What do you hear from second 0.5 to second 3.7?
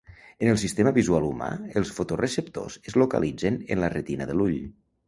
el sistema visual humà els fotoreceptors es localitzen